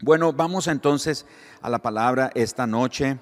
[0.00, 1.26] Bueno, vamos entonces
[1.60, 3.18] a la palabra esta noche.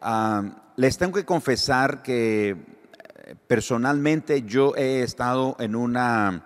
[0.00, 0.42] Ah,
[0.74, 6.44] les tengo que confesar que eh, personalmente yo he estado en una,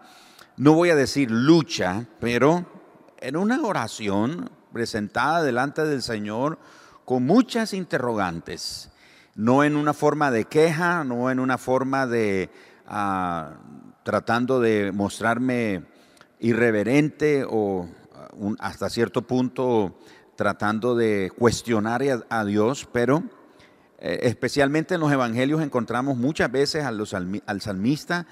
[0.58, 2.66] no voy a decir lucha, pero
[3.18, 6.58] en una oración presentada delante del Señor
[7.06, 8.90] con muchas interrogantes,
[9.34, 12.50] no en una forma de queja, no en una forma de
[12.86, 13.54] ah,
[14.02, 15.86] tratando de mostrarme
[16.40, 17.88] irreverente o
[18.58, 19.98] hasta cierto punto
[20.36, 23.22] tratando de cuestionar a, Dios, pero
[23.98, 28.26] eh, especialmente en los evangelios encontramos muchas veces al salmista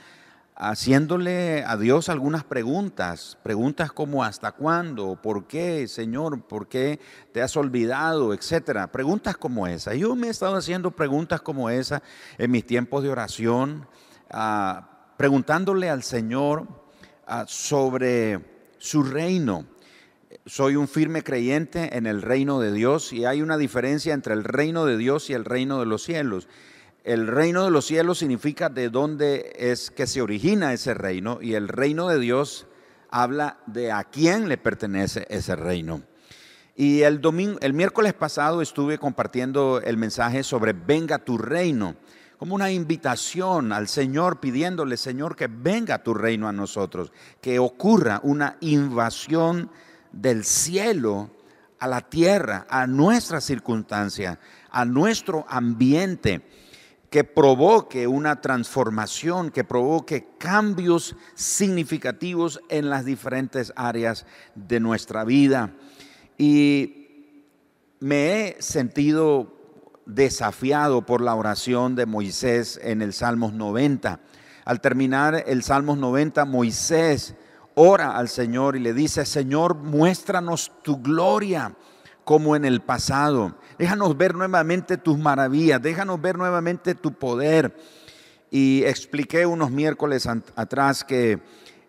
[0.60, 5.16] haciéndole a Dios algunas preguntas, preguntas como ¿hasta cuándo?
[5.20, 6.42] ¿Por qué, Señor?
[6.42, 7.00] ¿Por qué
[7.32, 8.34] te has olvidado?
[8.34, 8.92] Etcétera.
[8.92, 9.94] Preguntas como esa.
[9.94, 12.02] Yo me he estado haciendo preguntas como esa
[12.36, 13.88] en mis tiempos de oración,
[14.30, 16.68] ah, preguntándole al Señor
[17.26, 18.40] ah, sobre
[18.76, 19.64] su reino
[20.46, 24.44] soy un firme creyente en el reino de Dios y hay una diferencia entre el
[24.44, 26.48] reino de Dios y el reino de los cielos.
[27.02, 31.54] El reino de los cielos significa de dónde es que se origina ese reino y
[31.54, 32.66] el reino de Dios
[33.10, 36.02] habla de a quién le pertenece ese reino.
[36.76, 41.96] Y el domingo, el miércoles pasado estuve compartiendo el mensaje sobre venga tu reino,
[42.38, 48.20] como una invitación al Señor pidiéndole, Señor, que venga tu reino a nosotros, que ocurra
[48.22, 49.70] una invasión
[50.12, 51.30] del cielo
[51.78, 54.38] a la tierra, a nuestra circunstancia,
[54.70, 56.42] a nuestro ambiente,
[57.10, 65.74] que provoque una transformación, que provoque cambios significativos en las diferentes áreas de nuestra vida.
[66.38, 67.00] Y
[67.98, 69.56] me he sentido
[70.06, 74.20] desafiado por la oración de Moisés en el Salmos 90.
[74.64, 77.34] Al terminar el Salmos 90, Moisés
[77.82, 81.74] ora al Señor y le dice, Señor, muéstranos tu gloria
[82.24, 83.56] como en el pasado.
[83.78, 87.74] Déjanos ver nuevamente tus maravillas, déjanos ver nuevamente tu poder.
[88.50, 91.40] Y expliqué unos miércoles atrás que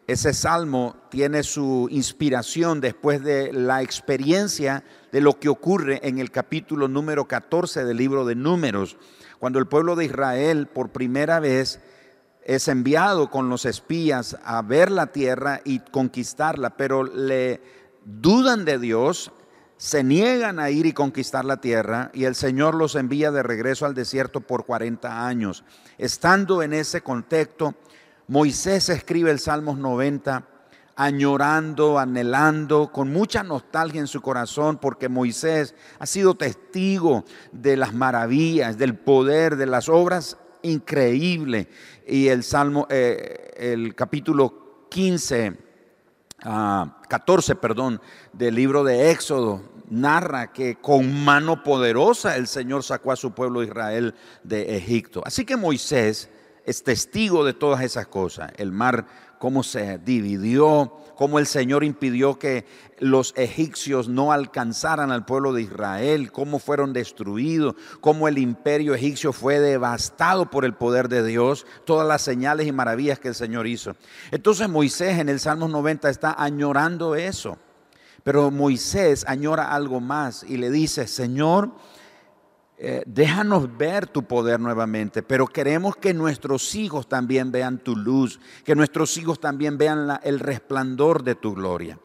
[0.08, 6.32] ese salmo tiene su inspiración después de la experiencia de lo que ocurre en el
[6.32, 8.96] capítulo número 14 del libro de Números,
[9.40, 11.82] cuando el pueblo de Israel por primera vez
[12.56, 17.62] es enviado con los espías a ver la tierra y conquistarla, pero le
[18.04, 19.32] dudan de Dios,
[19.78, 23.86] se niegan a ir y conquistar la tierra y el Señor los envía de regreso
[23.86, 25.64] al desierto por 40 años.
[25.98, 27.74] Estando en ese contexto,
[28.28, 30.46] Moisés escribe el Salmos 90
[30.98, 37.24] añorando, anhelando, con mucha nostalgia en su corazón, porque Moisés ha sido testigo
[37.54, 41.68] de las maravillas, del poder, de las obras increíbles
[42.08, 45.58] y el Salmo, eh, el capítulo 15,
[46.40, 48.02] 14, ah, perdón,
[48.34, 53.64] del libro de Éxodo, narra que con mano poderosa el Señor sacó a su pueblo
[53.64, 55.22] Israel de Egipto.
[55.26, 56.30] Así que Moisés
[56.66, 58.52] es testigo de todas esas cosas.
[58.58, 59.06] El mar,
[59.42, 62.64] cómo se dividió, cómo el Señor impidió que
[63.00, 69.34] los egipcios no alcanzaran al pueblo de Israel, cómo fueron destruidos, cómo el imperio egipcio
[69.34, 73.66] fue devastado por el poder de Dios, todas las señales y maravillas que el Señor
[73.66, 73.96] hizo.
[74.30, 77.58] Entonces Moisés en el Salmo 90 está añorando eso,
[78.24, 81.72] pero Moisés añora algo más y le dice, Señor,
[82.84, 88.40] eh, déjanos ver tu poder nuevamente, pero queremos que nuestros hijos también vean tu luz,
[88.66, 92.00] que nuestros hijos también vean el resplandor de tu gloria.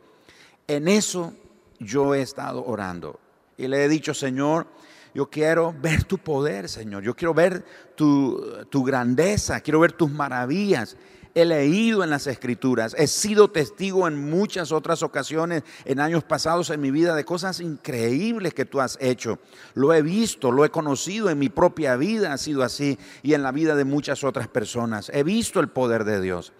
[0.68, 1.32] En eso
[1.78, 3.18] yo he estado orando
[3.56, 4.66] y le he dicho, Señor,
[5.14, 7.64] yo quiero ver tu poder, Señor, yo quiero ver
[7.94, 8.38] tu,
[8.68, 10.98] tu grandeza, quiero ver tus maravillas
[11.36, 16.70] he leído en las escrituras, he sido testigo en muchas otras ocasiones en años pasados
[16.70, 19.38] en mi vida de cosas increíbles que tú has hecho.
[19.74, 23.42] Lo he visto, lo he conocido en mi propia vida, ha sido así y en
[23.42, 25.10] la vida de muchas otras personas.
[25.12, 26.54] He visto el poder de Dios.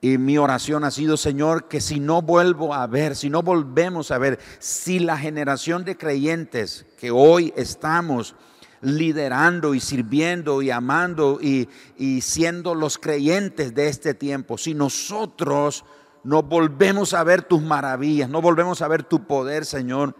[0.00, 4.10] Y mi oración ha sido, Señor, que si no vuelvo a ver, si no volvemos
[4.10, 8.34] a ver, si la generación de creyentes que hoy estamos
[8.82, 11.68] liderando y sirviendo y amando y,
[12.20, 15.84] siendo los creyentes de este tiempo, si nosotros
[16.24, 20.16] no volvemos a ver tus maravillas, no volvemos a ver tu poder, Señor,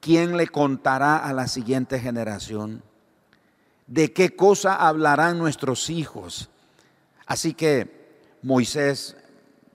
[0.00, 2.82] ¿quién le contará a la siguiente generación?
[3.86, 6.48] ¿De qué cosa hablarán nuestros hijos?
[7.26, 8.02] Así que
[8.42, 9.16] Moisés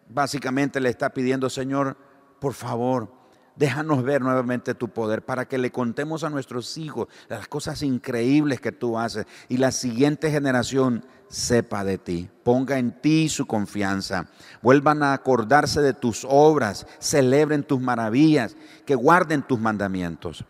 [0.09, 1.95] básicamente le está pidiendo, Señor,
[2.39, 3.16] por favor,
[3.57, 8.62] Déjanos ver nuevamente tu poder para que le contemos a nuestros hijos las cosas increíbles
[8.62, 14.27] que tú haces y la siguiente generación sepa de ti, ponga en ti su confianza,
[14.62, 18.56] vuelvan a acordarse de tus obras, celebren tus maravillas,
[18.86, 20.45] que guarden tus mandamientos.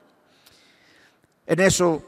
[1.45, 2.05] En eso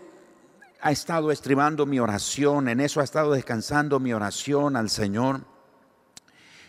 [0.82, 5.42] ha estado estribando mi oración, en eso ha estado descansando mi oración al Señor.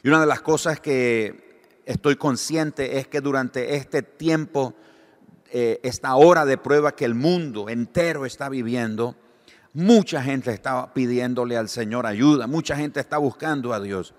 [0.02, 1.49] Y una de las cosas que
[1.90, 4.74] estoy consciente es que durante este tiempo,
[5.50, 9.16] eh, esta hora de prueba que el mundo entero está viviendo,
[9.72, 14.14] mucha gente está pidiéndole al Señor ayuda, mucha gente está buscando a Dios.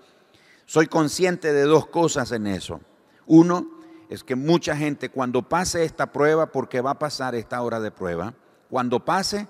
[0.66, 2.80] Soy consciente de dos cosas en eso.
[3.24, 3.66] Uno
[4.10, 7.90] es que mucha gente cuando pase esta prueba, porque va a pasar esta hora de
[7.90, 8.34] prueba,
[8.68, 9.48] cuando pase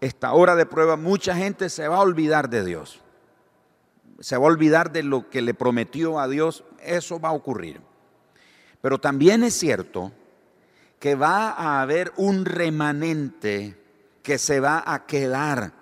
[0.00, 3.00] esta hora de prueba, mucha gente se va a olvidar de Dios
[4.20, 7.80] se va a olvidar de lo que le prometió a Dios, eso va a ocurrir.
[8.80, 10.12] Pero también es cierto
[10.98, 13.76] que va a haber un remanente
[14.22, 15.72] que se va a quedar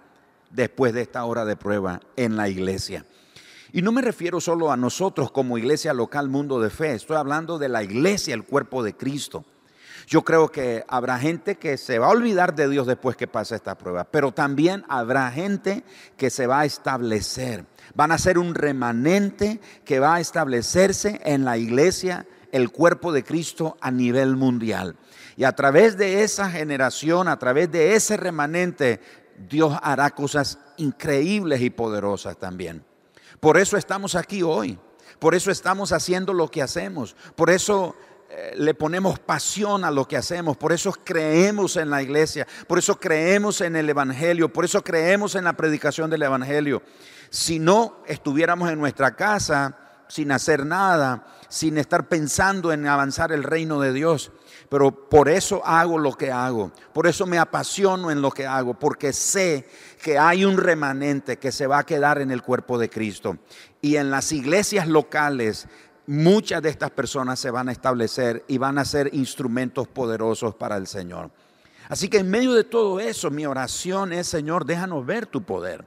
[0.50, 3.04] después de esta hora de prueba en la iglesia.
[3.72, 7.58] Y no me refiero solo a nosotros como iglesia local Mundo de Fe, estoy hablando
[7.58, 9.44] de la iglesia, el cuerpo de Cristo.
[10.06, 13.54] Yo creo que habrá gente que se va a olvidar de Dios después que pase
[13.54, 15.84] esta prueba, pero también habrá gente
[16.16, 17.64] que se va a establecer.
[17.94, 23.24] Van a ser un remanente que va a establecerse en la iglesia, el cuerpo de
[23.24, 24.96] Cristo a nivel mundial.
[25.36, 29.00] Y a través de esa generación, a través de ese remanente,
[29.48, 32.84] Dios hará cosas increíbles y poderosas también.
[33.40, 34.78] Por eso estamos aquí hoy.
[35.18, 37.16] Por eso estamos haciendo lo que hacemos.
[37.36, 37.96] Por eso
[38.28, 42.78] eh, le ponemos pasión a lo que hacemos, por eso creemos en la iglesia, por
[42.78, 46.82] eso creemos en el Evangelio, por eso creemos en la predicación del Evangelio.
[47.30, 49.78] Si no estuviéramos en nuestra casa
[50.08, 54.32] sin hacer nada, sin estar pensando en avanzar el reino de Dios,
[54.68, 58.74] pero por eso hago lo que hago, por eso me apasiono en lo que hago,
[58.74, 59.68] porque sé
[60.02, 63.38] que hay un remanente que se va a quedar en el cuerpo de Cristo.
[63.80, 65.68] Y en las iglesias locales
[66.06, 70.76] muchas de estas personas se van a establecer y van a ser instrumentos poderosos para
[70.76, 71.30] el Señor.
[71.88, 75.84] Así que en medio de todo eso, mi oración es, Señor, déjanos ver tu poder.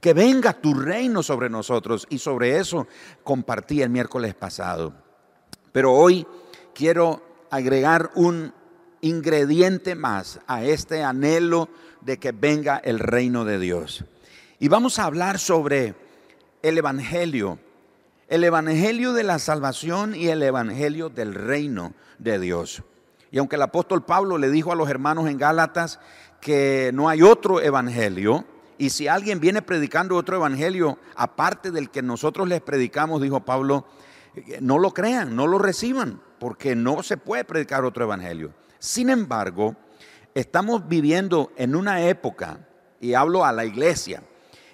[0.00, 2.06] Que venga tu reino sobre nosotros.
[2.10, 2.86] Y sobre eso
[3.22, 4.94] compartí el miércoles pasado.
[5.72, 6.26] Pero hoy
[6.74, 8.52] quiero agregar un
[9.00, 11.68] ingrediente más a este anhelo
[12.00, 14.04] de que venga el reino de Dios.
[14.58, 15.94] Y vamos a hablar sobre
[16.62, 17.58] el Evangelio
[18.28, 22.82] el Evangelio de la salvación y el Evangelio del reino de Dios.
[23.30, 26.00] Y aunque el apóstol Pablo le dijo a los hermanos en Gálatas
[26.40, 28.44] que no hay otro Evangelio,
[28.78, 33.86] y si alguien viene predicando otro Evangelio aparte del que nosotros les predicamos, dijo Pablo,
[34.60, 38.52] no lo crean, no lo reciban, porque no se puede predicar otro Evangelio.
[38.78, 39.76] Sin embargo,
[40.34, 42.58] estamos viviendo en una época,
[43.00, 44.22] y hablo a la iglesia,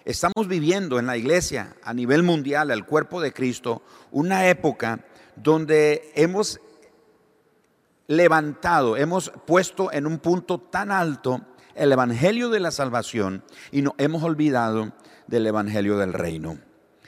[0.05, 5.05] Estamos viviendo en la iglesia a nivel mundial, el cuerpo de Cristo, una época
[5.37, 6.61] donde hemos
[8.09, 11.41] levantado, hemos puesto en un punto tan alto
[11.75, 14.93] el Evangelio de la salvación y nos hemos olvidado
[15.29, 16.59] del Evangelio del reino.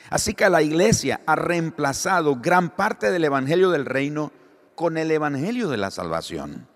[0.08, 4.30] Así que la iglesia ha reemplazado gran parte del Evangelio del reino
[4.76, 6.68] con el Evangelio de la salvación.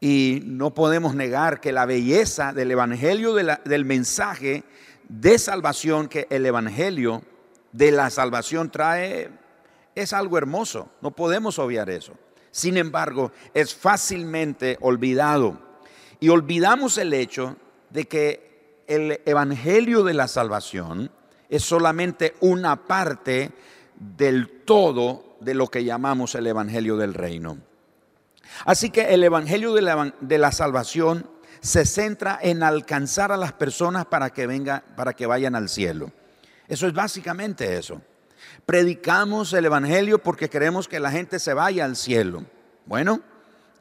[0.00, 4.64] Y no podemos negar que la belleza del Evangelio del mensaje
[5.10, 7.22] de salvación que el Evangelio
[7.72, 9.28] de la salvación trae
[9.96, 12.12] es algo hermoso, no podemos obviar eso.
[12.52, 15.58] Sin embargo, es fácilmente olvidado.
[16.20, 17.56] Y olvidamos el hecho
[17.90, 21.10] de que el Evangelio de la salvación
[21.48, 23.50] es solamente una parte
[23.96, 27.58] del todo de lo que llamamos el Evangelio del reino.
[28.64, 31.28] Así que el Evangelio de la, de la salvación
[31.60, 36.12] se centra en alcanzar a las personas para que vengan, para que vayan al cielo.
[36.68, 38.00] Eso es básicamente eso.
[38.64, 42.44] Predicamos el evangelio porque queremos que la gente se vaya al cielo.
[42.86, 43.20] Bueno,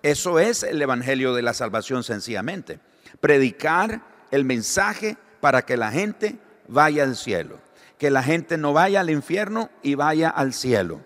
[0.01, 2.79] eso es el evangelio de la salvación sencillamente.
[3.21, 7.59] Predicar el mensaje para que la gente vaya al cielo.
[7.97, 11.01] Que la gente no vaya al infierno y vaya al cielo.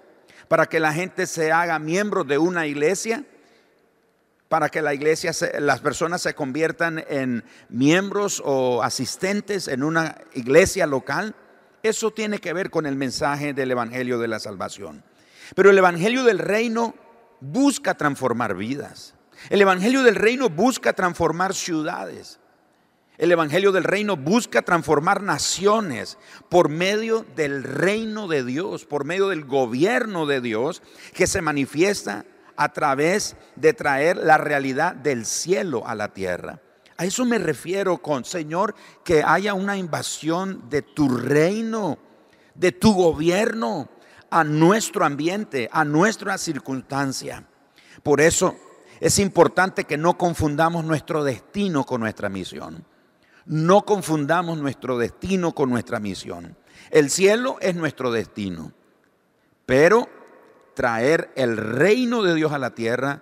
[0.47, 3.25] Para que la gente se haga miembro de una iglesia
[4.53, 10.85] para que la iglesia, las personas se conviertan en miembros o asistentes en una iglesia
[10.85, 11.33] local.
[11.81, 15.03] Eso tiene que ver con el mensaje del Evangelio de la Salvación.
[15.55, 16.93] Pero el Evangelio del Reino
[17.39, 19.15] busca transformar vidas.
[19.49, 22.39] El Evangelio del Reino busca transformar ciudades.
[23.17, 26.19] El Evangelio del Reino busca transformar naciones
[26.49, 30.83] por medio del reino de Dios, por medio del gobierno de Dios
[31.15, 32.23] que se manifiesta
[32.55, 36.59] a través de traer la realidad del cielo a la tierra.
[36.97, 41.97] A eso me refiero con, Señor, que haya una invasión de tu reino,
[42.55, 43.89] de tu gobierno,
[44.29, 47.45] a nuestro ambiente, a nuestra circunstancia.
[48.01, 48.55] Por eso
[48.99, 52.85] es importante que no confundamos nuestro destino con nuestra misión.
[53.45, 56.55] No confundamos nuestro destino con nuestra misión.
[56.89, 58.71] El cielo es nuestro destino,
[59.65, 60.07] pero
[60.73, 63.21] traer el reino de Dios a la tierra,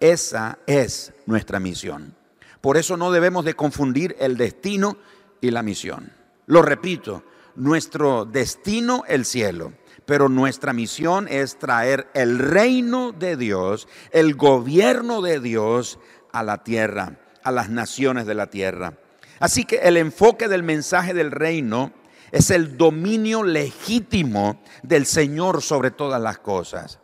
[0.00, 2.14] esa es nuestra misión.
[2.60, 4.98] Por eso no debemos de confundir el destino
[5.40, 6.12] y la misión.
[6.46, 7.24] Lo repito,
[7.54, 9.72] nuestro destino el cielo,
[10.06, 15.98] pero nuestra misión es traer el reino de Dios, el gobierno de Dios
[16.32, 18.94] a la tierra, a las naciones de la tierra.
[19.40, 21.92] Así que el enfoque del mensaje del reino
[22.32, 26.98] es el dominio legítimo del Señor sobre todas las cosas.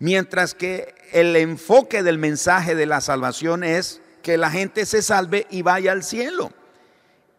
[0.00, 5.46] Mientras que el enfoque del mensaje de la salvación es que la gente se salve
[5.50, 6.52] y vaya al cielo.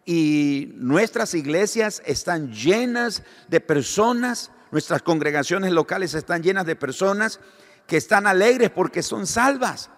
[0.06, 7.40] Y nuestras iglesias están llenas de personas, nuestras congregaciones locales están llenas de personas
[7.86, 9.90] que están alegres porque son salvas,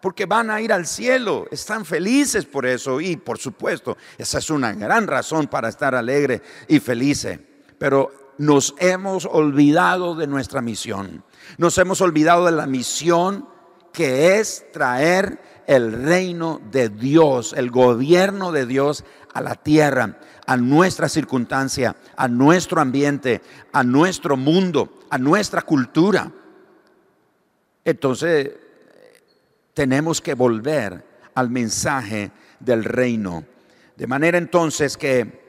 [0.00, 4.50] porque van a ir al cielo, están felices por eso y por supuesto, esa es
[4.50, 7.38] una gran razón para estar alegre y felices.
[7.78, 11.24] Pero nos hemos olvidado de nuestra misión,
[11.58, 13.46] nos hemos olvidado de la misión
[13.92, 20.56] que es traer el reino de Dios, el gobierno de Dios a la tierra, a
[20.56, 23.40] nuestra circunstancia, a nuestro ambiente,
[23.72, 26.32] a nuestro mundo, a nuestra cultura.
[27.84, 28.50] Entonces,
[29.74, 33.44] tenemos que volver al mensaje del reino.
[33.96, 35.40] De manera entonces que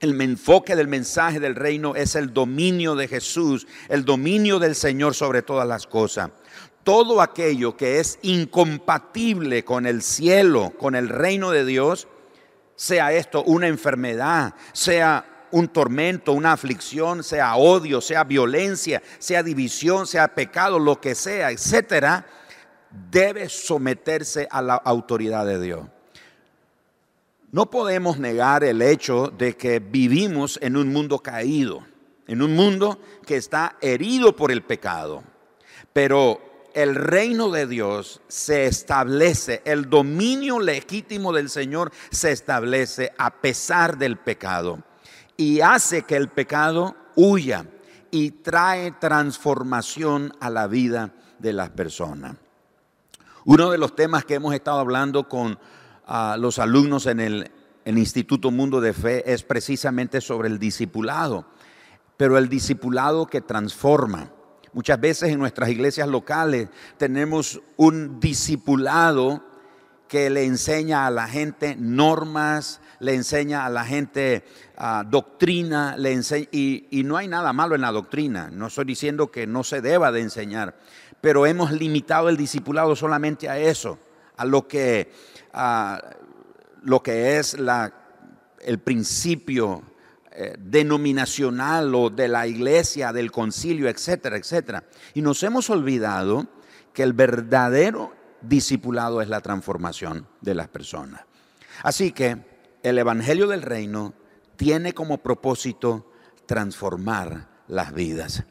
[0.00, 5.14] el enfoque del mensaje del reino es el dominio de Jesús, el dominio del Señor
[5.14, 6.30] sobre todas las cosas.
[6.82, 12.08] Todo aquello que es incompatible con el cielo, con el reino de Dios,
[12.76, 20.06] sea esto una enfermedad, sea un tormento, una aflicción, sea odio, sea violencia, sea división,
[20.06, 22.26] sea pecado, lo que sea, etcétera,
[23.10, 25.86] debe someterse a la autoridad de Dios.
[27.50, 31.84] No podemos negar el hecho de que vivimos en un mundo caído,
[32.26, 35.22] en un mundo que está herido por el pecado.
[35.92, 36.40] Pero
[36.74, 43.98] el reino de Dios se establece, el dominio legítimo del Señor se establece a pesar
[43.98, 44.82] del pecado
[45.36, 47.66] y hace que el pecado huya
[48.10, 52.36] y trae transformación a la vida de las personas.
[53.46, 55.58] Uno de los temas que hemos estado hablando con
[56.06, 57.50] ah, los alumnos en el,
[57.84, 61.44] Instituto Mundo de Fe es precisamente sobre el discipulado,
[62.16, 64.30] pero el discipulado que transforma.
[64.72, 69.44] Muchas veces en nuestras iglesias locales tenemos un discipulado
[70.14, 74.44] que le enseña a la gente normas, le enseña a la gente
[74.76, 76.12] ah, doctrina, le
[76.52, 78.48] y, y, no hay nada malo en la doctrina.
[78.52, 80.76] No estoy diciendo que no se deba de enseñar,
[81.20, 83.98] pero hemos limitado el discipulado solamente a eso,
[84.36, 85.10] a lo que,
[86.84, 87.92] lo que es la,
[88.60, 89.82] el principio
[90.30, 94.84] eh, denominacional o de la iglesia, del concilio, etcétera, etcétera.
[95.12, 96.46] Y nos hemos olvidado
[96.92, 98.12] que el verdadero
[98.48, 101.22] discipulado es la transformación de las personas.
[101.82, 102.38] Así que
[102.82, 104.14] el Evangelio del Reino
[104.56, 106.10] tiene como propósito
[106.46, 108.44] transformar las vidas.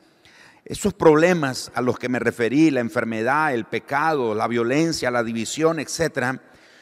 [0.66, 5.80] Esos problemas a los que me referí, la enfermedad, el pecado, la violencia, la división,
[5.80, 6.42] etcétera,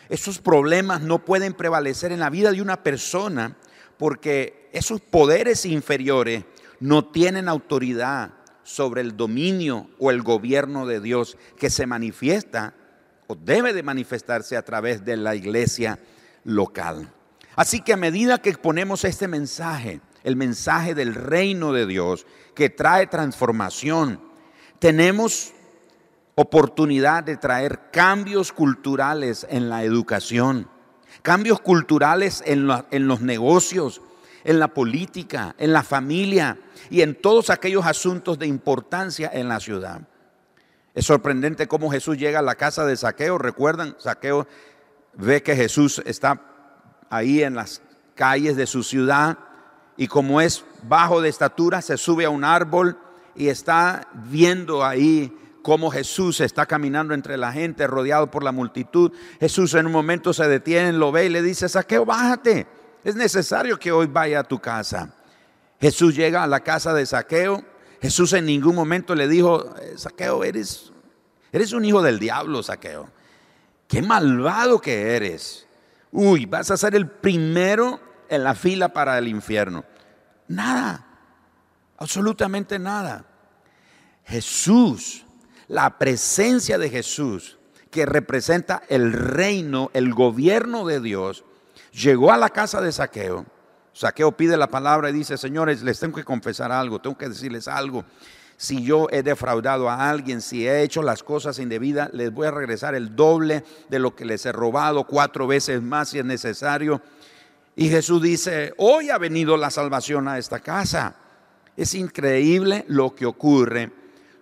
[0.10, 3.58] esos problemas no pueden prevalecer en la vida de una persona
[3.98, 6.44] porque esos poderes inferiores
[6.80, 12.76] no tienen autoridad sobre el dominio o el gobierno de Dios que se manifiesta
[13.36, 16.00] debe de manifestarse a través de la iglesia
[16.44, 17.12] local.
[17.56, 22.70] Así que a medida que exponemos este mensaje, el mensaje del reino de Dios que
[22.70, 24.22] trae transformación.
[24.80, 25.54] Tenemos
[26.36, 30.68] oportunidad de traer cambios culturales en la educación,
[31.22, 34.02] cambios culturales en los negocios,
[34.44, 36.58] en la política, en la familia
[36.90, 40.02] y en todos aquellos asuntos de importancia en la ciudad.
[40.94, 43.38] Es sorprendente cómo Jesús llega a la casa de Saqueo.
[43.38, 44.48] Recuerdan, Saqueo
[45.14, 46.42] ve que Jesús está
[47.10, 47.82] ahí en las
[48.16, 49.38] calles de su ciudad
[49.98, 52.98] y como es bajo de estatura, se sube a un árbol
[53.36, 59.12] y está viendo ahí cómo Jesús está caminando entre la gente, rodeado por la multitud.
[59.40, 62.68] Jesús en un momento se detiene, lo ve y le dice, Saqueo, bájate,
[63.04, 65.14] es necesario que hoy vaya a tu casa.
[65.80, 67.64] Jesús llega a la casa de Saqueo.
[68.02, 70.92] Jesús en ningún momento le dijo, Saqueo, eres,
[71.52, 73.10] Eres un hijo del diablo, saqueo.
[73.88, 75.68] Qué malvado que eres.
[76.12, 79.84] Uy, vas a ser el primero en la fila para el infierno.
[80.48, 81.06] Nada,
[81.98, 83.26] absolutamente nada.
[84.26, 85.26] Jesús,
[85.68, 87.58] la presencia de Jesús,
[87.90, 91.44] que representa el reino, el gobierno de Dios,
[91.92, 93.46] llegó a la casa de Saqueo.
[94.02, 97.68] Saqueo pide la palabra y dice, señores, les tengo que confesar algo, tengo que decirles
[97.68, 98.04] algo
[98.58, 102.52] si yo he defraudado a alguien, si he hecho las cosas indebidas, les voy a
[102.52, 107.00] regresar el doble de lo que les he robado, cuatro veces más si es necesario.
[107.76, 111.16] Y Jesús dice, hoy ha venido la salvación a esta casa.
[111.78, 113.92] Es increíble lo que ocurre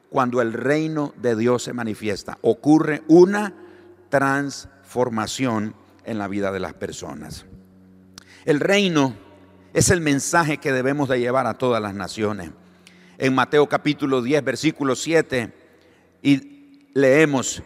[0.09, 2.37] cuando el reino de Dios se manifiesta.
[2.41, 3.53] Ocurre una
[4.07, 5.75] transformación
[6.05, 7.45] en la vida de las personas.
[8.45, 9.28] El reino
[9.73, 12.51] es el mensaje que debemos de llevar a todas las naciones
[13.19, 15.53] en Mateo capítulo 10, versículo 7,
[16.23, 17.61] y leemos,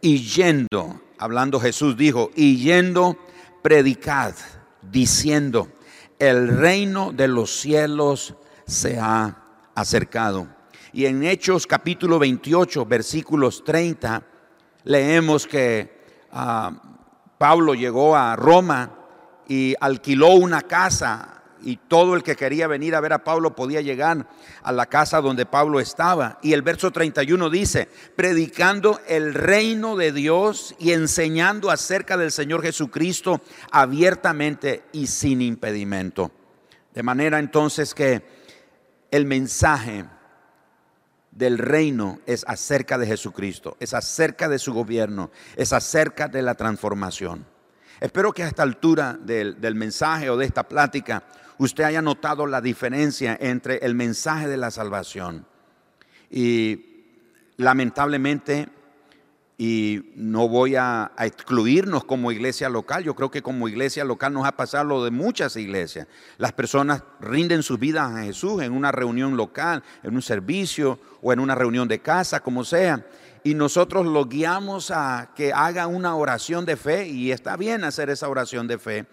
[0.00, 3.18] y yendo, hablando Jesús dijo, y yendo,
[3.62, 4.34] predicad,
[4.80, 5.68] diciendo,
[6.18, 8.34] el reino de los cielos
[8.66, 9.42] se ha
[9.74, 10.48] acercado.
[10.94, 14.22] Y en Hechos capítulo 28, versículos 30,
[14.84, 16.00] leemos que
[16.32, 16.72] ah,
[17.36, 18.90] Pablo llegó a Roma
[19.46, 23.80] y alquiló una casa y todo el que quería venir a ver a Pablo podía
[23.80, 24.28] llegar
[24.62, 26.38] a la casa donde Pablo estaba.
[26.42, 32.62] Y el verso 31 dice, predicando el reino de Dios y enseñando acerca del Señor
[32.62, 33.40] Jesucristo
[33.70, 36.30] abiertamente y sin impedimento.
[36.94, 38.22] De manera entonces que
[39.10, 40.04] el mensaje
[41.30, 46.54] del reino es acerca de Jesucristo, es acerca de su gobierno, es acerca de la
[46.54, 47.46] transformación.
[48.00, 51.24] Espero que a esta altura del, del mensaje o de esta plática
[51.58, 55.46] usted haya notado la diferencia entre el mensaje de la salvación
[56.30, 56.94] y
[57.56, 58.68] lamentablemente,
[59.56, 64.44] y no voy a, excluirnos como iglesia local, yo creo que como iglesia local nos
[64.44, 66.08] ha pasado lo de muchas iglesias.
[66.38, 71.32] Las personas rinden sus vidas a Jesús en una reunión local, en un servicio o
[71.32, 73.06] en una reunión de casa, como sea.
[73.44, 78.10] Y nosotros lo guiamos a que haga una oración de fe y está bien hacer
[78.10, 79.06] esa oración de fe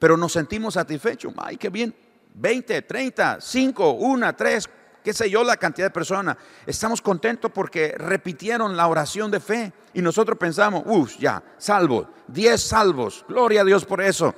[0.00, 1.32] pero nos sentimos satisfechos.
[1.36, 1.94] Ay, qué bien.
[2.34, 4.68] 20, 30, 5, 1, 3,
[5.04, 6.36] qué sé yo, la cantidad de personas.
[6.66, 12.60] Estamos contentos porque repitieron la oración de fe y nosotros pensamos, uff, ya, salvos, 10
[12.60, 14.34] salvos, gloria a Dios por eso.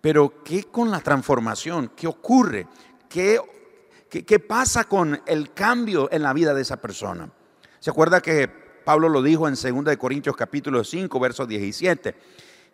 [0.00, 1.90] Pero ¿qué con la transformación?
[1.96, 2.68] ¿Qué ocurre?
[3.08, 3.40] ¿Qué,
[4.08, 7.28] qué, pasa con el cambio en la vida de esa persona?
[7.80, 8.46] ¿Se acuerda que
[8.84, 12.14] Pablo lo dijo en 2 Corintios capítulo 5, verso 17?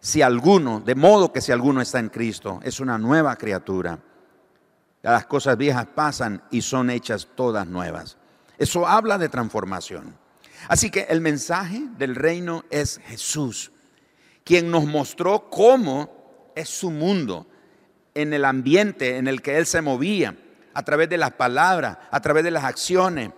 [0.01, 3.99] Si alguno, de modo que si alguno está en Cristo, es una nueva criatura.
[5.03, 8.17] Las cosas viejas pasan y son hechas todas nuevas.
[8.59, 10.17] Eso habla de transformación.
[10.69, 13.71] Así que el mensaje del reino es Jesús,
[14.45, 17.47] quien nos mostró cómo es su mundo
[18.15, 20.37] en el ambiente en el que Él se movía,
[20.73, 23.31] a través de las palabras, a través de las acciones.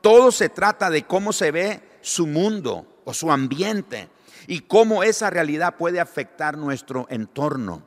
[0.00, 4.08] Todo se trata de cómo se ve su mundo o su ambiente
[4.46, 7.82] y cómo esa realidad puede afectar nuestro entorno.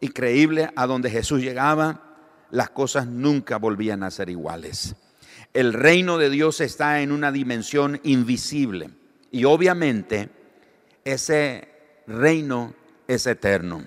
[0.00, 2.16] Increíble, a donde Jesús llegaba,
[2.50, 4.94] las cosas nunca volvían a ser iguales.
[5.54, 8.90] El reino de Dios está en una dimensión invisible
[9.30, 10.30] y obviamente
[11.04, 11.68] ese
[12.06, 12.74] reino
[13.06, 13.86] es eterno.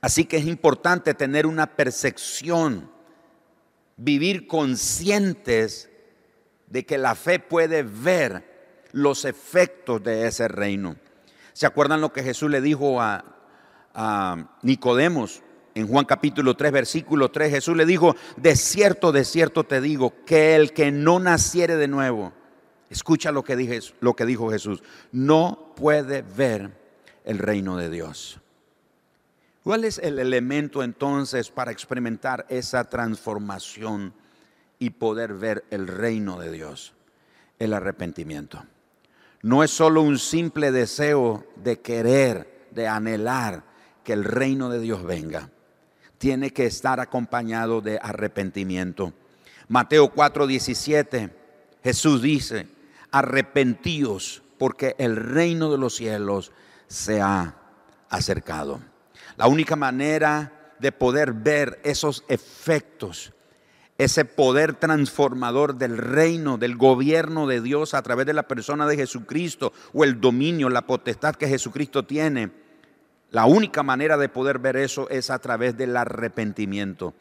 [0.00, 2.90] Así que es importante tener una percepción,
[3.96, 5.88] vivir conscientes
[6.66, 8.51] de que la fe puede ver
[8.92, 10.96] los efectos de ese reino.
[11.52, 13.24] ¿Se acuerdan lo que Jesús le dijo a,
[14.62, 15.42] Nicodemos
[15.74, 17.50] en Juan capítulo 3, versículo 3?
[17.50, 21.88] Jesús le dijo, de cierto, de cierto te digo, que el que no naciere de
[21.88, 22.32] nuevo,
[22.88, 26.70] escucha lo que, dije, lo que dijo Jesús, no puede ver
[27.24, 28.38] el reino de Dios.
[29.62, 34.12] ¿Cuál es el elemento entonces para experimentar esa transformación
[34.78, 36.94] y poder ver el reino de Dios?
[37.60, 38.64] El arrepentimiento
[39.42, 43.64] no es solo un simple deseo de querer, de anhelar
[44.04, 45.50] que el reino de Dios venga.
[46.18, 49.12] Tiene que estar acompañado de arrepentimiento.
[49.68, 51.30] Mateo 4:17,
[51.82, 52.68] Jesús dice,
[53.10, 56.52] arrepentíos porque el reino de los cielos
[56.86, 57.56] se ha
[58.08, 58.80] acercado.
[59.36, 63.32] La única manera de poder ver esos efectos
[64.04, 68.96] ese poder transformador del reino, del gobierno de Dios a través de la persona de
[68.96, 72.50] Jesucristo o el dominio, la potestad que Jesucristo tiene.
[73.30, 77.14] La única manera de poder ver eso es a través del arrepentimiento.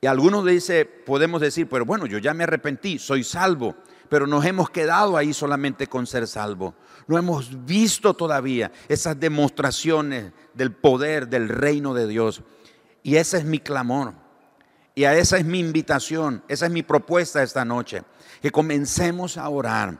[0.00, 3.74] Y algunos dice, podemos decir, pero bueno, yo ya me arrepentí, soy salvo,
[4.10, 6.74] pero nos hemos quedado ahí solamente con ser salvo.
[7.06, 12.42] No hemos visto todavía esas demostraciones del poder del reino de Dios.
[13.02, 14.23] Y ese es mi clamor.
[14.94, 18.02] Y a esa es mi invitación, esa es mi propuesta esta noche.
[18.40, 19.98] Que comencemos a orar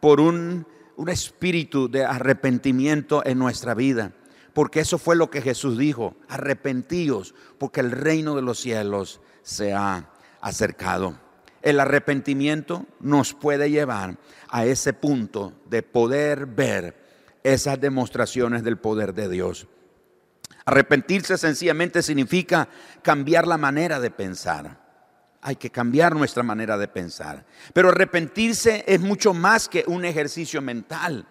[0.00, 4.12] por un, un espíritu de arrepentimiento en nuestra vida.
[4.52, 6.14] Porque eso fue lo que Jesús dijo.
[6.28, 11.18] Arrepentíos, porque el reino de los cielos se ha acercado.
[11.62, 14.18] El arrepentimiento nos puede llevar
[14.50, 17.02] a ese punto de poder ver
[17.42, 19.66] esas demostraciones del poder de Dios.
[20.64, 22.68] Arrepentirse sencillamente significa
[23.02, 24.82] cambiar la manera de pensar.
[25.42, 27.44] Hay que cambiar nuestra manera de pensar.
[27.74, 31.26] Pero arrepentirse es mucho más que un ejercicio mental.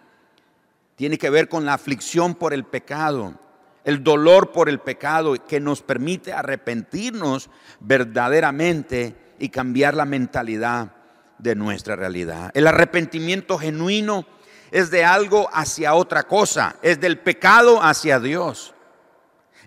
[0.94, 3.34] Tiene que ver con la aflicción por el pecado,
[3.82, 7.50] el dolor por el pecado que nos permite arrepentirnos
[7.80, 10.92] verdaderamente y cambiar la mentalidad
[11.38, 12.52] de nuestra realidad.
[12.54, 14.26] El arrepentimiento genuino
[14.70, 18.73] es de algo hacia otra cosa, es del pecado hacia Dios,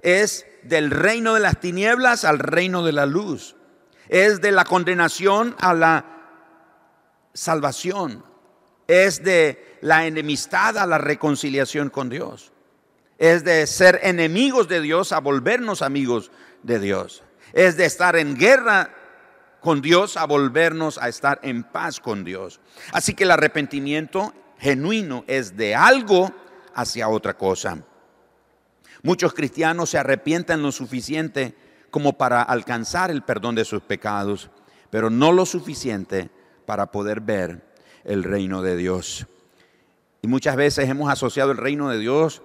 [0.02, 3.56] es del reino de las tinieblas al reino de la luz,
[4.10, 6.06] es de la condenación a la
[7.34, 8.24] salvación,
[8.88, 12.52] es de la enemistad a la reconciliación con Dios,
[13.18, 16.32] es de ser enemigos de Dios a volvernos amigos
[16.64, 18.92] de Dios, es de estar en guerra
[19.60, 22.60] con Dios a volvernos a estar en paz con Dios.
[22.92, 26.32] Así que el arrepentimiento genuino es de algo
[26.74, 27.80] hacia otra cosa.
[29.04, 31.56] Muchos cristianos se arrepienten lo suficiente
[31.92, 34.50] como para alcanzar el perdón de sus pecados,
[34.90, 36.30] pero no lo suficiente
[36.66, 37.64] para poder ver
[38.04, 39.28] el reino de Dios.
[40.22, 42.42] Y muchas veces hemos asociado el reino de Dios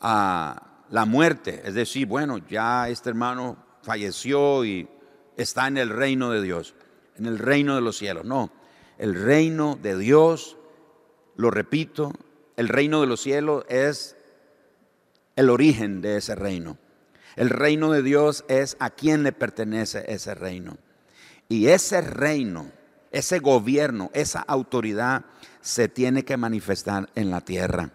[0.00, 4.88] a la muerte, es decir, bueno, ya este hermano falleció y
[5.36, 6.74] está en el reino de Dios,
[7.16, 8.24] en el reino de los cielos.
[8.24, 8.50] No,
[8.98, 10.56] el reino de Dios,
[11.36, 12.12] lo repito,
[12.56, 14.16] el reino de los cielos es
[15.38, 16.76] el origen de ese reino.
[17.36, 20.78] El reino de Dios es a quien le pertenece ese reino.
[21.48, 22.72] Y ese reino,
[23.12, 25.24] ese gobierno, esa autoridad
[25.60, 27.92] se tiene que manifestar en la tierra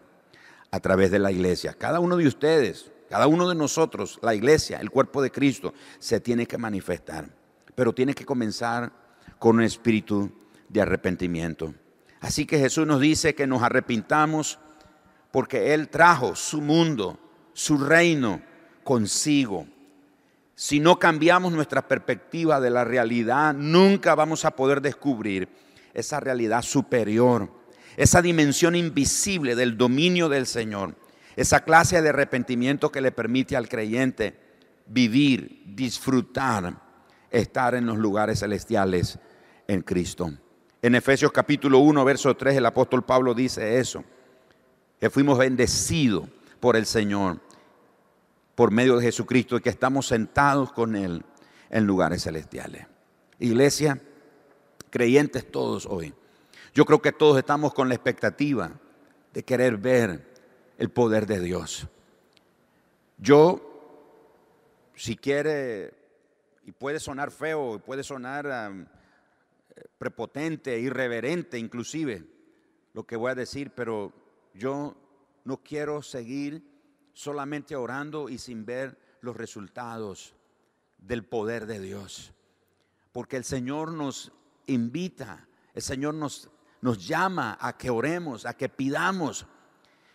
[0.71, 1.73] a través de la iglesia.
[1.77, 6.19] Cada uno de ustedes cada uno de nosotros, la iglesia, el cuerpo de Cristo, se
[6.19, 7.29] tiene que manifestar.
[7.75, 8.91] Pero tiene que comenzar
[9.37, 10.31] con un espíritu
[10.67, 11.75] de arrepentimiento.
[12.21, 14.57] Así que Jesús nos dice que nos arrepintamos
[15.31, 17.19] porque Él trajo su mundo,
[17.53, 18.41] su reino
[18.83, 19.67] consigo.
[20.55, 25.47] Si no cambiamos nuestra perspectiva de la realidad, nunca vamos a poder descubrir
[25.93, 27.49] esa realidad superior,
[27.97, 30.95] esa dimensión invisible del dominio del Señor.
[31.35, 34.39] Esa clase de arrepentimiento que le permite al creyente
[34.85, 36.79] vivir, disfrutar,
[37.31, 39.17] estar en los lugares celestiales
[39.67, 40.31] en Cristo.
[40.81, 44.03] En Efesios capítulo 1, verso 3, el apóstol Pablo dice eso,
[44.99, 46.29] que fuimos bendecidos
[46.63, 47.41] por el Señor,
[48.55, 51.25] por medio de Jesucristo, y que estamos sentados con Él
[51.69, 52.87] en lugares celestiales.
[53.37, 54.01] Iglesia,
[54.89, 56.13] creyentes todos hoy.
[56.73, 58.71] Yo creo que todos estamos con la expectativa
[59.33, 60.25] de querer ver
[60.77, 61.85] el poder de Dios.
[63.17, 63.59] Yo,
[64.95, 65.93] si quiere,
[66.65, 68.87] y puede sonar feo, puede sonar
[69.97, 72.23] prepotente, irreverente inclusive,
[72.93, 74.13] lo que voy a decir, pero
[74.53, 74.95] yo
[75.43, 76.63] no quiero seguir
[77.13, 80.35] solamente orando y sin ver los resultados
[80.97, 82.33] del poder de Dios.
[83.11, 84.31] Porque el Señor nos
[84.67, 86.49] invita, el Señor nos,
[86.81, 89.45] nos llama a que oremos, a que pidamos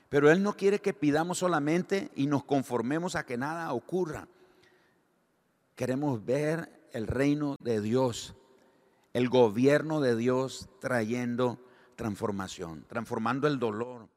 [0.08, 4.26] pero Él no quiere que pidamos solamente y nos conformemos a que nada ocurra.
[5.74, 8.34] Queremos ver el reino de Dios,
[9.12, 11.62] el gobierno de Dios trayendo
[11.94, 14.08] transformación, transformando el dolor,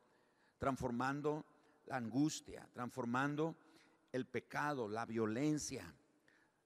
[0.62, 1.43] transformando
[1.88, 3.56] la angustia, transformando
[4.12, 5.91] el pecado, la violencia,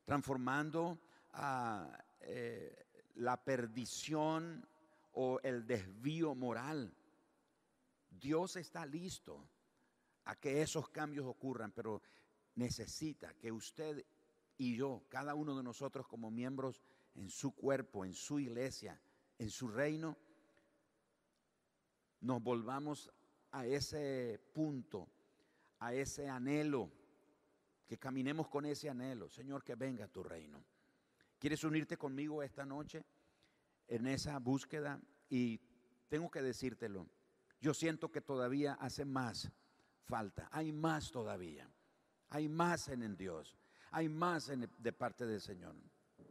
[0.03, 0.99] transformando
[1.31, 4.67] ah, eh, la perdición
[5.13, 6.93] o el desvío moral.
[8.09, 9.47] Dios está listo
[10.25, 12.01] a que esos cambios ocurran, pero
[12.55, 14.05] necesita que usted
[14.57, 16.81] y yo, cada uno de nosotros como miembros
[17.13, 18.99] en su cuerpo, en su iglesia,
[19.39, 20.17] en su reino,
[22.19, 23.09] nos volvamos
[23.55, 25.07] a ese punto,
[25.79, 26.91] a ese anhelo,
[27.87, 29.29] que caminemos con ese anhelo.
[29.29, 30.61] Señor, que venga tu reino.
[31.39, 33.05] ¿Quieres unirte conmigo esta noche
[33.87, 34.99] en esa búsqueda?
[35.29, 35.61] Y
[36.09, 37.07] tengo que decírtelo,
[37.61, 39.49] yo siento que todavía hace más
[40.03, 40.49] falta.
[40.51, 41.69] Hay más todavía.
[42.31, 43.55] Hay más en, Dios.
[43.91, 45.75] Hay más de parte del Señor.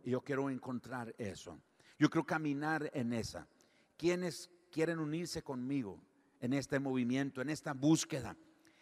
[0.03, 1.59] Y yo quiero encontrar eso.
[1.99, 3.49] Yo quiero caminar en esa.
[3.97, 5.99] ¿Quiénes quieren unirse conmigo
[6.45, 8.37] en este movimiento, en esta búsqueda,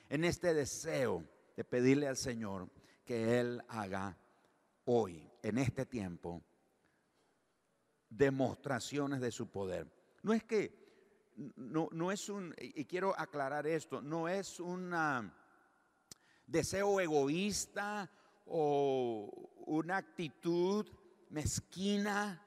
[0.08, 1.24] en este deseo
[1.56, 2.68] de pedirle al Señor
[3.04, 4.18] que Él haga
[4.84, 6.42] hoy, en este tiempo,
[8.10, 9.86] demostraciones de su poder?
[10.24, 14.92] No es que, no, no es un, y quiero aclarar esto, no es un
[16.44, 18.10] deseo egoísta
[18.46, 20.84] o una actitud
[21.30, 22.44] mezquina,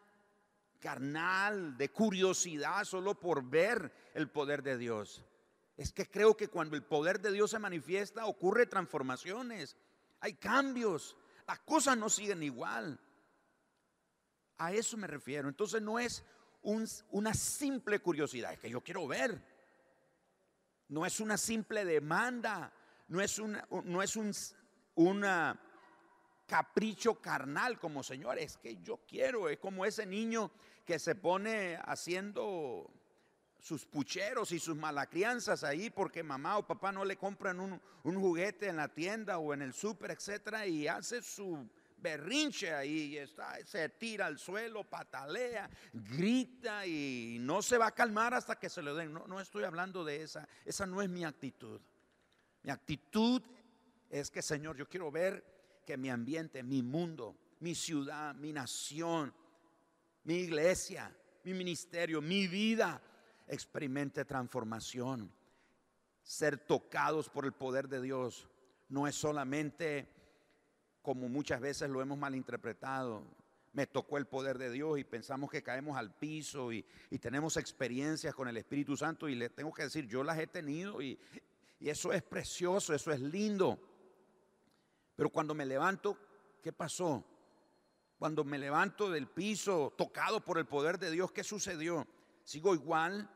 [0.85, 5.23] carnal, de curiosidad solo por ver el poder de Dios.
[5.75, 9.75] Es que creo que cuando el poder de Dios se manifiesta ocurre transformaciones,
[10.19, 11.17] hay cambios,
[11.47, 12.99] las cosas no siguen igual.
[14.59, 15.49] A eso me refiero.
[15.49, 16.23] Entonces no es
[16.61, 19.43] una simple curiosidad, es que yo quiero ver.
[20.89, 22.71] No es una simple demanda,
[23.07, 24.31] no es, una, no es un,
[24.93, 25.59] una
[26.45, 30.51] capricho carnal como Señor, es que yo quiero, es como ese niño
[30.85, 32.91] que se pone haciendo
[33.59, 38.67] sus pucheros y sus malacrianzas ahí porque mamá o papá no le compran un, juguete
[38.67, 43.57] en la tienda o en el súper, etcétera, y hace su berrinche ahí, y está,
[43.65, 48.83] se tira al suelo, patalea, grita y no se va a calmar hasta que se
[48.83, 49.11] le den.
[49.11, 51.81] No, no estoy hablando de esa, esa no es mi actitud.
[52.61, 53.41] Mi actitud
[54.11, 55.54] es que, Señor, yo quiero ver
[55.85, 59.33] que mi ambiente, mi mundo, mi ciudad, mi nación,
[60.23, 63.01] mi iglesia, mi ministerio, mi vida
[63.47, 65.31] experimente transformación.
[66.23, 68.49] Ser tocados por el poder de Dios
[68.89, 70.09] no es solamente
[71.01, 73.23] como muchas veces lo hemos malinterpretado.
[73.73, 76.83] Me tocó el poder de Dios y pensamos que caemos al piso y,
[77.19, 81.01] tenemos experiencias con el Espíritu Santo y les tengo que decir, yo las he tenido
[81.01, 81.19] y,
[81.79, 83.79] y eso es precioso, eso es lindo.
[85.15, 86.17] Pero cuando me levanto,
[86.61, 87.23] ¿qué pasó?
[88.17, 92.07] Cuando me levanto del piso tocado por el poder de Dios, ¿qué sucedió?
[92.43, 93.29] ¿Sigo igual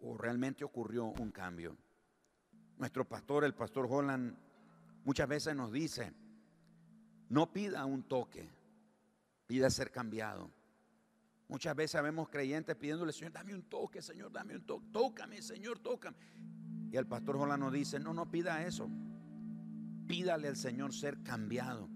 [0.00, 1.76] o realmente ocurrió un cambio?
[2.76, 4.36] Nuestro pastor, el pastor Holland,
[5.04, 6.12] muchas veces nos dice,
[7.28, 8.48] no pida un toque,
[9.46, 10.50] pida ser cambiado.
[11.48, 15.78] Muchas veces vemos creyentes pidiéndole, Señor, dame un toque, Señor, dame un toque, tócame, Señor,
[15.78, 16.16] tócame.
[16.90, 18.88] Y el pastor Holland nos dice, no, no pida eso
[20.08, 21.88] pídale al Señor ser cambiado.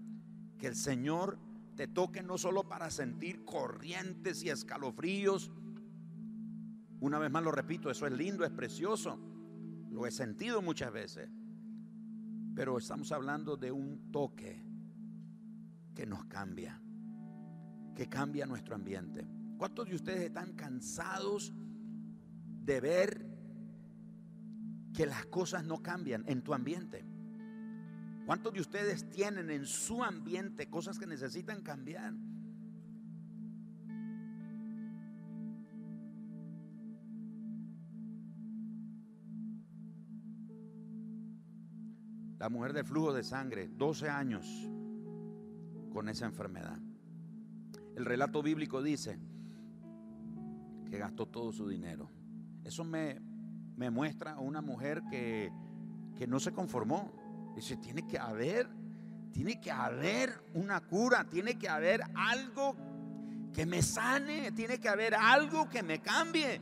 [0.57, 1.39] Que el Señor
[1.75, 5.51] te toque no solo para sentir corrientes y escalofríos.
[7.01, 9.19] Una vez más lo repito, eso es lindo, es precioso.
[9.89, 11.29] Lo he sentido muchas veces.
[12.55, 14.63] Pero estamos hablando de un toque
[15.95, 16.79] que nos cambia,
[17.95, 19.27] que cambia nuestro ambiente.
[19.57, 21.53] ¿Cuántos de ustedes están cansados
[22.63, 23.27] de ver
[24.93, 27.12] que las cosas no cambian en tu ambiente?
[28.25, 32.13] ¿Cuántos de ustedes tienen en su ambiente cosas que necesitan cambiar?
[42.39, 44.45] La mujer del flujo de sangre, 12 años
[45.91, 46.77] con esa enfermedad.
[47.95, 49.19] El relato bíblico dice
[50.89, 52.09] que gastó todo su dinero.
[52.63, 53.21] Eso me,
[53.75, 55.51] me muestra a una mujer que,
[56.15, 57.22] que no se conformó
[57.55, 58.67] Dice, tiene que haber,
[59.31, 62.75] tiene que haber una cura, tiene que haber algo
[63.53, 66.59] que me sane, tiene que haber algo que me cambie,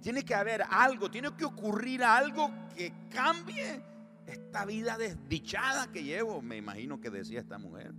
[0.00, 3.82] tiene que haber algo, tiene que ocurrir algo que cambie
[4.26, 7.92] esta vida desdichada que llevo, me imagino que decía esta mujer.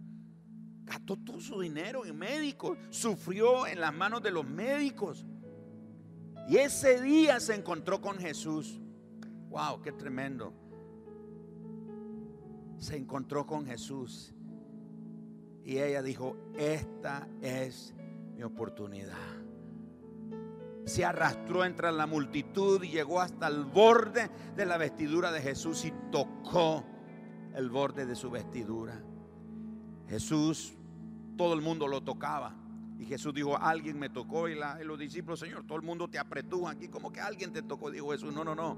[0.85, 5.25] Gastó todo su dinero en médicos, sufrió en las manos de los médicos.
[6.47, 8.79] Y ese día se encontró con Jesús.
[9.49, 10.68] Wow, qué tremendo
[12.79, 14.33] se encontró con Jesús
[15.63, 17.93] y ella dijo, esta es
[18.35, 19.17] mi oportunidad.
[20.85, 25.85] Se arrastró entre la multitud y llegó hasta el borde de la vestidura de Jesús
[25.85, 26.83] y tocó
[27.53, 28.99] el borde de su vestidura.
[30.07, 30.73] Jesús,
[31.37, 32.55] todo el mundo lo tocaba.
[32.97, 34.49] Y Jesús dijo, alguien me tocó.
[34.49, 37.91] Y, los discípulos, Señor, todo el mundo te apretó aquí, como que alguien te tocó.
[37.91, 38.75] Dijo Jesús, no, no, no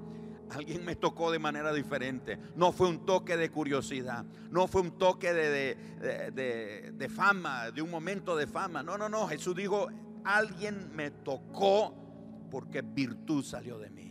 [0.51, 2.37] alguien me tocó de manera diferente.
[2.55, 7.89] No fue un toque de curiosidad, no fue un toque de, de, fama, de un
[7.89, 8.83] momento de fama.
[8.83, 9.27] No, no, no.
[9.27, 9.87] Jesús dijo,
[10.23, 11.95] alguien me tocó
[12.49, 14.01] porque virtud salió de mí.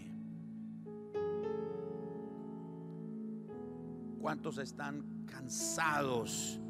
[4.21, 6.61] ¿Cuántos están cansados?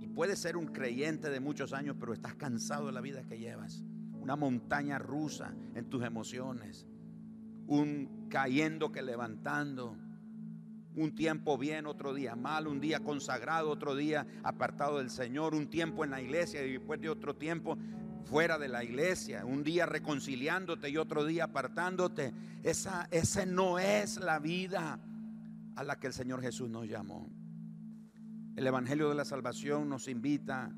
[0.00, 3.38] Y puedes ser un creyente de muchos años, pero estás cansado de la vida que
[3.38, 3.84] llevas
[4.26, 6.84] una montaña rusa en tus emociones,
[7.68, 9.96] un cayendo que levantando,
[10.96, 15.68] Un tiempo bien, otro día mal, un día consagrado, otro día apartado del Señor, un
[15.68, 17.76] tiempo en la iglesia y después de otro tiempo
[18.24, 22.32] fuera de la iglesia, un día reconciliándote y otro día apartándote.
[22.64, 24.98] Esa, ese no es la vida
[25.76, 27.28] a la que el Señor Jesús nos llamó.
[28.56, 30.74] El Evangelio de la Salvación nos invita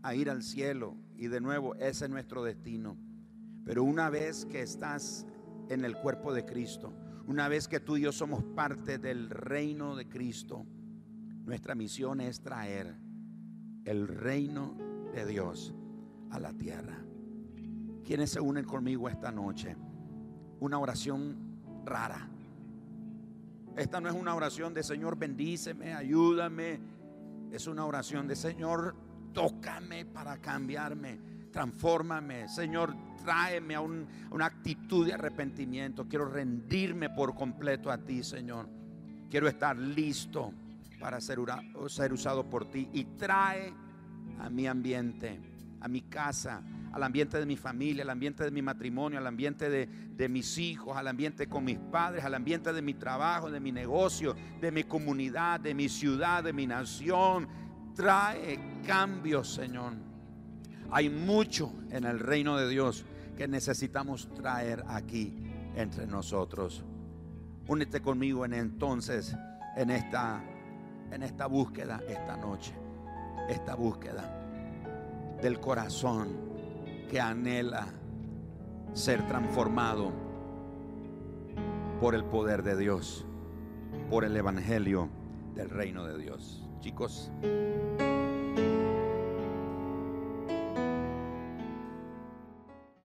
[0.00, 2.96] a ir al cielo y de nuevo ese es nuestro destino.
[3.64, 5.26] Pero una vez que estás
[5.68, 6.92] en el cuerpo de Cristo,
[7.26, 10.64] una vez que tú y yo somos parte del reino de Cristo,
[11.44, 12.96] nuestra misión es traer
[13.84, 14.76] el reino
[15.12, 15.74] de Dios
[16.30, 16.98] a la tierra.
[18.04, 19.76] ¿Quiénes se unen conmigo esta noche?
[20.60, 22.28] Una oración rara.
[23.76, 26.80] Esta no es una oración de Señor, bendíceme, ayúdame.
[27.50, 28.94] Es una oración de Señor,
[29.36, 31.20] tócame para cambiarme,
[31.52, 32.48] transfórmame.
[32.48, 36.08] Señor, tráeme a, una actitud de arrepentimiento.
[36.08, 38.66] Quiero rendirme por completo a ti, Señor.
[39.28, 40.54] Quiero estar listo
[40.98, 41.38] para ser,
[41.88, 42.88] ser usado por ti.
[42.94, 43.74] Y trae
[44.40, 45.38] a mi ambiente,
[45.82, 46.62] a mi casa,
[46.94, 50.56] al ambiente de mi familia, al ambiente de mi matrimonio, al ambiente de, de, mis
[50.56, 54.72] hijos, al ambiente con mis padres, al ambiente de mi trabajo, de mi negocio, de
[54.72, 57.46] mi comunidad, de mi ciudad, de mi nación.
[57.94, 59.92] Trae cambios, Señor.
[60.90, 63.04] Hay mucho en el reino de Dios
[63.36, 65.34] que necesitamos traer aquí
[65.74, 66.84] entre nosotros.
[67.68, 69.36] Únete conmigo en entonces
[69.76, 70.42] en esta
[71.10, 72.72] en esta búsqueda esta noche.
[73.48, 74.24] Esta búsqueda
[75.42, 76.28] del corazón
[77.10, 77.86] que anhela
[78.92, 80.12] ser transformado
[82.00, 83.24] por el poder de Dios,
[84.10, 85.08] por el evangelio
[85.54, 86.66] del reino de Dios.
[86.80, 87.30] Chicos,